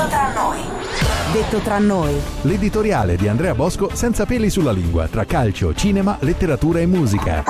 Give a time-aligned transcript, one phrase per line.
[0.00, 0.60] Detto tra noi.
[1.30, 2.20] Detto tra noi.
[2.44, 7.44] L'editoriale di Andrea Bosco senza peli sulla lingua tra calcio, cinema, letteratura e musica.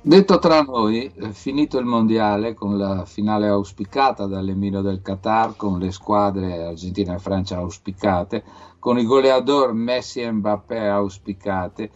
[0.00, 5.92] Detto tra noi, finito il mondiale con la finale auspicata dall'Emiro del Qatar, con le
[5.92, 8.44] squadre Argentina e Francia auspicate,
[8.78, 11.90] con i goleador Messi e Mbappé auspicate,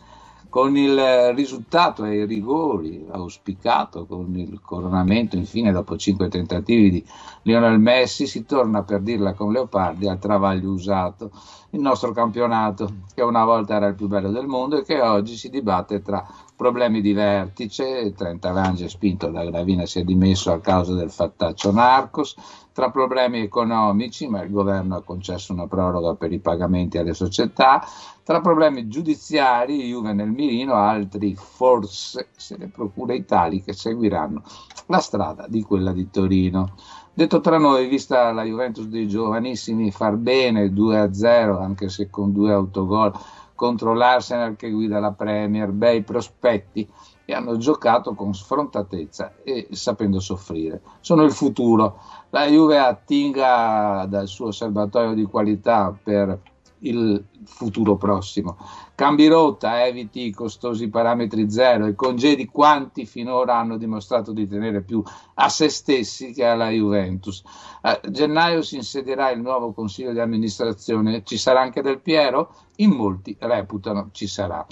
[0.54, 7.04] con il risultato e i rigori auspicato, con il coronamento infine dopo cinque tentativi di
[7.42, 11.32] Lionel Messi, si torna per dirla con Leopardi al travaglio usato.
[11.70, 15.34] Il nostro campionato, che una volta era il più bello del mondo e che oggi
[15.34, 20.60] si dibatte tra problemi di vertice, Trenta Range spinto da Gravina si è dimesso a
[20.60, 22.36] causa del fattaccio Narcos,
[22.74, 27.86] tra problemi economici, ma il governo ha concesso una proroga per i pagamenti alle società,
[28.24, 34.42] tra problemi giudiziari, Juve nel mirino, altri forse se le procure italiche seguiranno
[34.86, 36.74] la strada di quella di Torino.
[37.12, 42.52] Detto tra noi, vista la Juventus dei giovanissimi far bene 2-0, anche se con due
[42.52, 43.12] autogol
[43.54, 46.88] contro l'Arsenal che guida la Premier, bei prospetti
[47.24, 50.82] e hanno giocato con sfrontatezza e sapendo soffrire.
[51.00, 52.00] Sono il futuro.
[52.30, 56.38] La Juve attinga dal suo serbatoio di qualità per
[56.80, 58.56] il futuro prossimo.
[58.94, 64.82] Cambi rotta, eviti i costosi parametri zero e congedi quanti finora hanno dimostrato di tenere
[64.82, 65.02] più
[65.34, 67.42] a se stessi che alla Juventus.
[67.82, 72.54] A gennaio si insedierà il nuovo consiglio di amministrazione, ci sarà anche Del Piero?
[72.76, 74.64] In molti reputano ci sarà.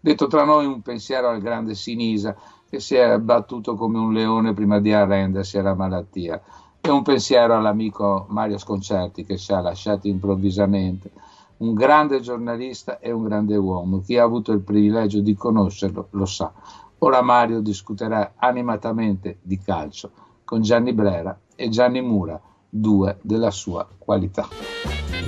[0.00, 2.36] Detto tra noi un pensiero al grande Sinisa
[2.68, 6.40] che si è battuto come un leone prima di arrendersi alla malattia
[6.80, 11.10] e un pensiero all'amico Mario Sconcerti che ci ha lasciati improvvisamente
[11.58, 14.00] un grande giornalista e un grande uomo.
[14.00, 16.52] Chi ha avuto il privilegio di conoscerlo lo sa.
[16.98, 20.10] Ora Mario discuterà animatamente di calcio
[20.44, 24.48] con Gianni Brera e Gianni Mura, due della sua qualità.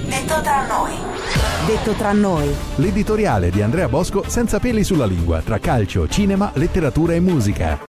[0.07, 0.93] Detto tra noi.
[1.67, 2.49] Detto tra noi.
[2.77, 7.79] L'editoriale di Andrea Bosco senza peli sulla lingua tra calcio, cinema, letteratura e musica.